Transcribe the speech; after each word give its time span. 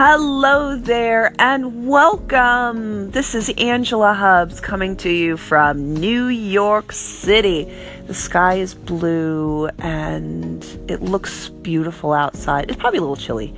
Hello 0.00 0.76
there 0.76 1.34
and 1.40 1.88
welcome. 1.88 3.10
This 3.10 3.34
is 3.34 3.48
Angela 3.58 4.14
Hubbs 4.14 4.60
coming 4.60 4.96
to 4.98 5.10
you 5.10 5.36
from 5.36 5.94
New 5.94 6.26
York 6.26 6.92
City. 6.92 7.64
The 8.06 8.14
sky 8.14 8.60
is 8.60 8.74
blue 8.74 9.66
and 9.80 10.64
it 10.86 11.02
looks 11.02 11.48
beautiful 11.48 12.12
outside. 12.12 12.70
It's 12.70 12.78
probably 12.78 12.98
a 12.98 13.00
little 13.00 13.16
chilly, 13.16 13.52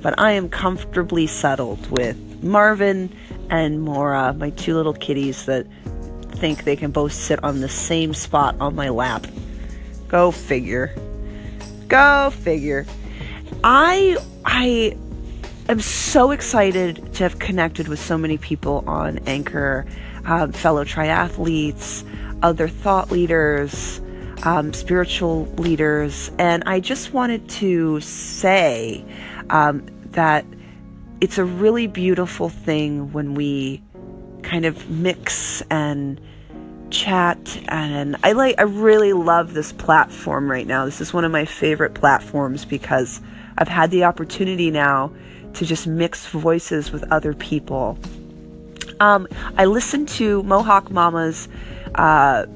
but 0.00 0.18
I 0.18 0.30
am 0.30 0.48
comfortably 0.48 1.26
settled 1.26 1.90
with 1.90 2.16
Marvin 2.42 3.14
and 3.50 3.82
Mora, 3.82 4.32
my 4.32 4.48
two 4.48 4.76
little 4.76 4.94
kitties 4.94 5.44
that 5.44 5.66
think 6.30 6.64
they 6.64 6.76
can 6.76 6.92
both 6.92 7.12
sit 7.12 7.44
on 7.44 7.60
the 7.60 7.68
same 7.68 8.14
spot 8.14 8.56
on 8.58 8.74
my 8.74 8.88
lap. 8.88 9.26
Go 10.08 10.30
figure. 10.30 10.94
Go 11.88 12.30
figure. 12.30 12.86
I 13.62 14.16
I 14.46 14.96
I'm 15.66 15.80
so 15.80 16.30
excited 16.30 17.14
to 17.14 17.22
have 17.22 17.38
connected 17.38 17.88
with 17.88 17.98
so 17.98 18.18
many 18.18 18.36
people 18.36 18.84
on 18.86 19.18
Anchor, 19.26 19.86
um, 20.26 20.52
fellow 20.52 20.84
triathletes, 20.84 22.04
other 22.42 22.68
thought 22.68 23.10
leaders, 23.10 24.02
um, 24.42 24.74
spiritual 24.74 25.46
leaders, 25.56 26.30
and 26.38 26.64
I 26.66 26.80
just 26.80 27.14
wanted 27.14 27.48
to 27.48 27.98
say 28.00 29.06
um, 29.48 29.86
that 30.10 30.44
it's 31.22 31.38
a 31.38 31.44
really 31.44 31.86
beautiful 31.86 32.50
thing 32.50 33.10
when 33.12 33.32
we 33.32 33.82
kind 34.42 34.66
of 34.66 34.90
mix 34.90 35.62
and 35.70 36.20
chat 36.94 37.58
and 37.68 38.16
I 38.22 38.32
like 38.32 38.54
I 38.58 38.62
really 38.62 39.12
love 39.12 39.52
this 39.52 39.72
platform 39.72 40.50
right 40.50 40.66
now. 40.66 40.84
This 40.84 41.00
is 41.00 41.12
one 41.12 41.24
of 41.24 41.32
my 41.32 41.44
favorite 41.44 41.94
platforms 41.94 42.64
because 42.64 43.20
I've 43.58 43.68
had 43.68 43.90
the 43.90 44.04
opportunity 44.04 44.70
now 44.70 45.12
to 45.54 45.66
just 45.66 45.86
mix 45.86 46.26
voices 46.26 46.92
with 46.92 47.04
other 47.12 47.34
people. 47.34 47.98
Um, 49.00 49.26
I 49.56 49.64
listened 49.64 50.08
to 50.10 50.42
Mohawk 50.44 50.90
Mama's 50.90 51.48
uh, 51.96 52.46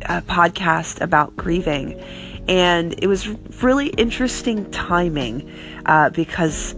podcast 0.00 1.00
about 1.00 1.36
grieving, 1.36 2.00
and 2.48 2.94
it 3.02 3.08
was 3.08 3.28
really 3.62 3.88
interesting 3.88 4.70
timing 4.70 5.50
uh, 5.86 6.10
because 6.10 6.76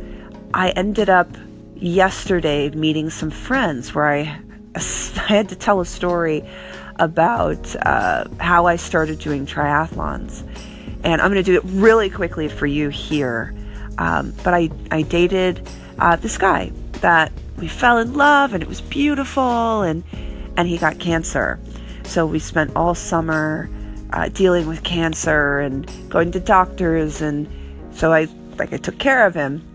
I 0.55 0.71
ended 0.71 1.11
up 1.11 1.29
yesterday 1.77 2.71
meeting 2.71 3.11
some 3.11 3.31
friends 3.31 3.95
where 3.95 4.09
I, 4.09 4.41
I 4.77 4.81
had 5.29 5.51
to 5.51 5.57
tell 5.57 5.81
a 5.81 5.87
story 5.87 6.43
about 6.97 7.75
uh, 7.87 8.25
how 8.39 8.67
I 8.67 8.77
started 8.77 9.19
doing 9.19 9.47
triathlons. 9.47 10.43
And 11.05 11.21
I'm 11.21 11.33
going 11.33 11.43
to 11.43 11.51
do 11.51 11.57
it 11.57 11.65
really 11.65 12.11
quickly 12.11 12.49
for 12.49 12.67
you 12.67 12.89
here. 12.89 13.55
Um, 13.99 14.33
but 14.45 14.55
I, 14.55 14.71
I 14.91 15.03
dated 15.03 15.69
uh, 15.99 16.17
this 16.17 16.39
guy 16.39 16.73
that 17.01 17.33
we 17.59 17.69
fell 17.69 17.99
in 17.99 18.15
love 18.15 18.55
and 18.55 18.63
it 18.63 18.69
was 18.69 18.81
beautiful 18.81 19.83
and 19.83 20.03
and 20.57 20.69
he 20.69 20.77
got 20.77 20.99
cancer. 20.99 21.59
So 22.05 22.27
we 22.27 22.39
spent 22.39 22.75
all 22.77 22.95
summer 22.95 23.71
uh, 24.13 24.29
dealing 24.29 24.67
with 24.67 24.83
cancer 24.83 25.61
and 25.61 25.91
going 26.11 26.33
to 26.33 26.41
doctors 26.41 27.23
and 27.23 27.49
so 27.93 28.13
I 28.13 28.27
like 28.59 28.73
I 28.73 28.77
took 28.77 28.99
care 28.99 29.27
of 29.27 29.35
him. 29.35 29.67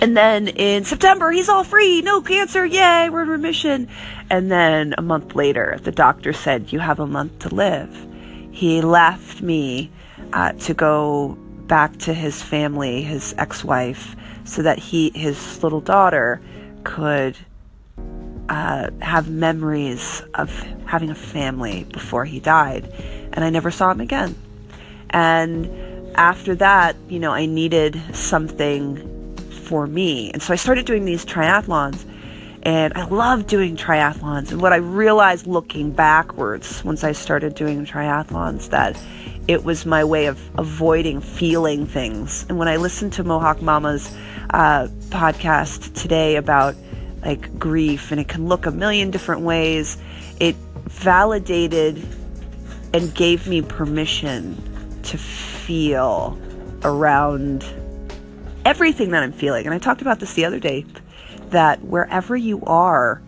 And 0.00 0.16
then 0.16 0.48
in 0.48 0.84
September 0.84 1.30
he's 1.30 1.48
all 1.48 1.64
free, 1.64 2.02
no 2.02 2.20
cancer, 2.20 2.66
yay, 2.66 3.08
we're 3.10 3.22
in 3.22 3.28
remission. 3.28 3.88
And 4.28 4.50
then 4.50 4.94
a 4.98 5.02
month 5.02 5.34
later 5.34 5.78
the 5.82 5.92
doctor 5.92 6.32
said 6.32 6.72
you 6.72 6.80
have 6.80 7.00
a 7.00 7.06
month 7.06 7.38
to 7.40 7.54
live. 7.54 8.06
He 8.50 8.82
left 8.82 9.40
me 9.40 9.90
uh, 10.32 10.52
to 10.52 10.74
go 10.74 11.38
back 11.66 11.96
to 11.98 12.14
his 12.14 12.42
family, 12.42 13.02
his 13.02 13.34
ex-wife, 13.38 14.16
so 14.44 14.62
that 14.62 14.78
he, 14.78 15.10
his 15.14 15.62
little 15.62 15.80
daughter, 15.80 16.40
could 16.82 17.36
uh, 18.48 18.90
have 19.00 19.30
memories 19.30 20.22
of 20.34 20.50
having 20.86 21.10
a 21.10 21.14
family 21.14 21.84
before 21.84 22.24
he 22.24 22.40
died. 22.40 22.92
And 23.32 23.44
I 23.44 23.50
never 23.50 23.70
saw 23.70 23.90
him 23.90 24.00
again. 24.00 24.34
And 25.10 25.70
after 26.14 26.54
that, 26.56 26.96
you 27.08 27.18
know, 27.18 27.32
I 27.32 27.46
needed 27.46 28.00
something 28.12 29.10
for 29.64 29.86
me. 29.86 30.30
And 30.32 30.42
so 30.42 30.52
I 30.52 30.56
started 30.56 30.86
doing 30.86 31.04
these 31.04 31.24
triathlons. 31.24 32.04
And 32.62 32.94
I 32.94 33.04
love 33.06 33.46
doing 33.46 33.76
triathlons. 33.76 34.50
And 34.50 34.60
what 34.60 34.72
I 34.72 34.76
realized 34.76 35.46
looking 35.46 35.90
backwards 35.90 36.82
once 36.82 37.04
I 37.04 37.12
started 37.12 37.54
doing 37.54 37.84
triathlons 37.84 38.70
that 38.70 38.98
it 39.46 39.64
was 39.64 39.84
my 39.84 40.02
way 40.02 40.26
of 40.26 40.40
avoiding 40.58 41.20
feeling 41.20 41.86
things. 41.86 42.46
And 42.48 42.58
when 42.58 42.68
I 42.68 42.76
listened 42.76 43.12
to 43.14 43.24
Mohawk 43.24 43.60
Mama's 43.60 44.14
uh, 44.50 44.88
podcast 45.10 45.94
today 46.00 46.36
about 46.36 46.74
like 47.22 47.58
grief, 47.58 48.10
and 48.10 48.20
it 48.20 48.28
can 48.28 48.48
look 48.48 48.64
a 48.64 48.70
million 48.70 49.10
different 49.10 49.42
ways, 49.42 49.98
it 50.40 50.56
validated 50.86 52.02
and 52.94 53.14
gave 53.14 53.46
me 53.46 53.60
permission 53.60 54.56
to 55.02 55.18
feel 55.18 56.38
around 56.82 57.64
everything 58.64 59.10
that 59.10 59.22
I'm 59.22 59.32
feeling. 59.32 59.66
And 59.66 59.74
I 59.74 59.78
talked 59.78 60.02
about 60.02 60.20
this 60.20 60.34
the 60.34 60.44
other 60.44 60.58
day 60.58 60.84
that 61.50 61.82
wherever 61.82 62.36
you 62.36 62.62
are, 62.64 63.22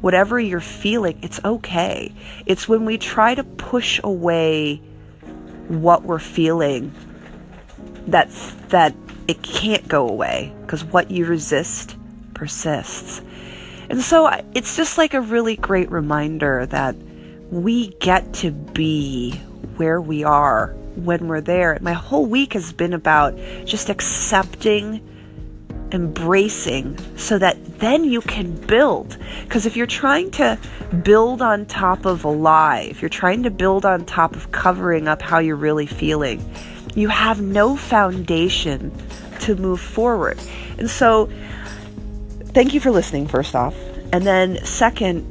whatever 0.00 0.38
you're 0.38 0.60
feeling, 0.60 1.18
it's 1.22 1.40
okay. 1.44 2.12
It's 2.46 2.68
when 2.68 2.84
we 2.84 2.98
try 2.98 3.34
to 3.34 3.44
push 3.44 4.00
away 4.02 4.76
what 5.68 6.02
we're 6.02 6.18
feeling 6.18 6.92
that's 8.06 8.52
that 8.68 8.94
it 9.28 9.42
can't 9.42 9.86
go 9.86 10.08
away 10.08 10.52
because 10.62 10.84
what 10.84 11.10
you 11.10 11.24
resist 11.24 11.96
persists. 12.34 13.22
And 13.88 14.00
so 14.00 14.28
it's 14.54 14.76
just 14.76 14.98
like 14.98 15.14
a 15.14 15.20
really 15.20 15.56
great 15.56 15.90
reminder 15.90 16.66
that 16.66 16.96
we 17.50 17.88
get 17.88 18.32
to 18.34 18.50
be 18.50 19.32
where 19.76 20.00
we 20.00 20.24
are 20.24 20.74
when 20.96 21.28
we're 21.28 21.40
there. 21.40 21.78
My 21.80 21.92
whole 21.92 22.26
week 22.26 22.52
has 22.52 22.72
been 22.72 22.92
about 22.92 23.36
just 23.64 23.88
accepting, 23.88 25.00
embracing, 25.92 26.98
so 27.16 27.38
that 27.38 27.78
then 27.78 28.04
you 28.04 28.20
can 28.20 28.54
build. 28.66 29.16
Because 29.42 29.66
if 29.66 29.76
you're 29.76 29.86
trying 29.86 30.30
to 30.32 30.58
build 31.02 31.42
on 31.42 31.66
top 31.66 32.04
of 32.04 32.24
a 32.24 32.28
lie, 32.28 32.82
if 32.90 33.02
you're 33.02 33.08
trying 33.08 33.42
to 33.44 33.50
build 33.50 33.84
on 33.84 34.04
top 34.04 34.36
of 34.36 34.52
covering 34.52 35.08
up 35.08 35.22
how 35.22 35.38
you're 35.38 35.56
really 35.56 35.86
feeling, 35.86 36.42
you 36.94 37.08
have 37.08 37.40
no 37.40 37.76
foundation 37.76 38.92
to 39.40 39.56
move 39.56 39.80
forward. 39.80 40.38
And 40.78 40.88
so, 40.88 41.28
thank 42.54 42.74
you 42.74 42.80
for 42.80 42.90
listening, 42.90 43.26
first 43.26 43.54
off. 43.54 43.74
And 44.12 44.26
then, 44.26 44.64
second, 44.64 45.22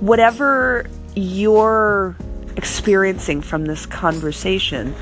whatever 0.00 0.86
you're 1.14 2.16
experiencing 2.56 3.40
from 3.40 3.66
this 3.66 3.86
conversation 3.86 4.94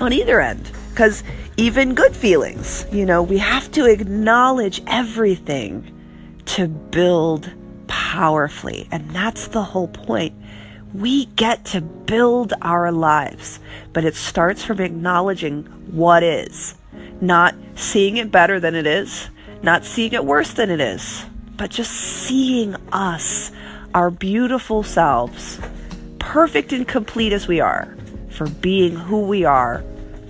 on 0.00 0.12
either 0.12 0.40
end, 0.40 0.70
because 0.90 1.22
even 1.56 1.94
good 1.94 2.14
feelings, 2.14 2.86
you 2.90 3.06
know, 3.06 3.22
we 3.22 3.38
have 3.38 3.70
to 3.72 3.86
acknowledge 3.86 4.82
everything 4.86 5.90
to 6.46 6.68
build 6.68 7.50
powerfully. 7.86 8.88
And 8.90 9.08
that's 9.10 9.48
the 9.48 9.62
whole 9.62 9.88
point 9.88 10.34
we 10.94 11.26
get 11.26 11.64
to 11.64 11.80
build 11.80 12.52
our 12.62 12.92
lives, 12.92 13.58
but 13.92 14.04
it 14.04 14.14
starts 14.14 14.62
from 14.62 14.80
acknowledging 14.80 15.64
what 15.90 16.22
is, 16.22 16.76
not 17.20 17.54
seeing 17.74 18.16
it 18.16 18.30
better 18.30 18.60
than 18.60 18.76
it 18.76 18.86
is, 18.86 19.28
not 19.62 19.84
seeing 19.84 20.12
it 20.12 20.24
worse 20.24 20.52
than 20.52 20.70
it 20.70 20.80
is, 20.80 21.24
but 21.56 21.70
just 21.70 21.90
seeing 21.90 22.76
us, 22.92 23.50
our 23.92 24.10
beautiful 24.10 24.82
selves, 24.82 25.58
perfect 26.34 26.72
and 26.72 26.88
complete 26.88 27.32
as 27.32 27.46
we 27.46 27.60
are, 27.60 27.96
for 28.28 28.48
being 28.48 28.92
who 28.96 29.20
we 29.20 29.44
are 29.44 29.78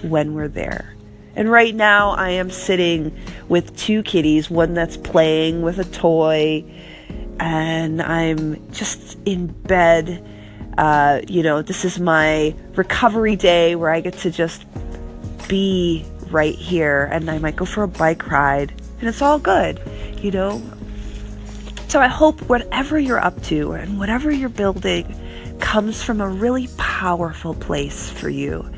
when 0.03 0.35
we're 0.35 0.49
there. 0.49 0.95
And 1.35 1.51
right 1.51 1.75
now, 1.75 2.11
I 2.11 2.29
am 2.29 2.51
sitting 2.51 3.17
with 3.49 3.75
two 3.75 4.03
kitties, 4.03 4.51
one 4.51 4.75
that's 4.75 4.99
playing 4.99 5.63
with 5.63 5.79
a 5.79 5.85
toy, 5.85 6.63
and 7.41 8.03
I'm 8.03 8.71
just 8.71 9.17
in 9.25 9.47
bed 9.47 10.23
uh, 10.77 11.23
you 11.27 11.43
know, 11.43 11.63
this 11.63 11.87
is 11.87 11.99
my 11.99 12.55
recovery 12.75 13.37
day 13.37 13.75
where 13.75 13.91
I 13.91 14.01
get 14.01 14.15
to 14.19 14.31
just 14.31 14.67
be 15.49 16.05
right 16.31 16.55
here 16.55 17.09
and 17.13 17.31
I 17.31 17.39
might 17.39 17.57
go 17.57 17.65
for 17.65 17.85
a 17.85 17.89
bike 17.89 18.31
ride 18.31 18.75
and 18.99 19.09
it's 19.09 19.23
all 19.23 19.39
good, 19.39 19.81
you 20.19 20.33
know. 20.33 20.61
So 21.89 22.01
I 22.01 22.09
hope 22.09 22.43
whatever 22.43 22.99
you're 22.99 23.21
up 23.21 23.41
to 23.45 23.73
and 23.73 24.01
whatever 24.01 24.33
you're 24.33 24.49
building 24.49 25.07
comes 25.61 26.03
from 26.03 26.21
a 26.21 26.29
really 26.29 26.69
powerful 26.77 27.55
place 27.55 28.11
for 28.11 28.29
you. 28.29 28.71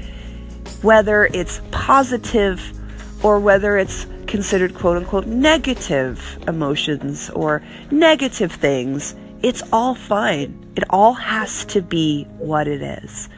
Whether 0.83 1.27
it's 1.27 1.61
positive 1.71 2.61
or 3.25 3.41
whether 3.41 3.77
it's 3.79 4.07
considered 4.27 4.75
quote 4.75 4.97
unquote 4.97 5.27
negative 5.27 6.39
emotions 6.49 7.31
or 7.31 7.63
negative 7.91 8.53
things 8.53 9.15
it's 9.43 9.63
all 9.73 9.95
fine. 9.95 10.73
It 10.77 10.85
all 10.91 11.13
has 11.13 11.65
to 11.67 11.83
be 11.83 12.25
what 12.39 12.67
it 12.67 12.83
is. 12.83 13.29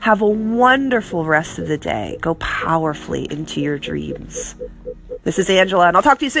Have 0.00 0.22
a 0.22 0.28
wonderful 0.28 1.24
rest 1.24 1.58
of 1.58 1.66
the 1.66 1.78
day. 1.78 2.18
Go 2.20 2.34
powerfully 2.34 3.26
into 3.30 3.60
your 3.60 3.78
dreams. 3.78 4.54
This 5.24 5.38
is 5.38 5.50
Angela, 5.50 5.88
and 5.88 5.96
I'll 5.96 6.02
talk 6.02 6.18
to 6.20 6.26
you 6.26 6.30
soon. 6.30 6.34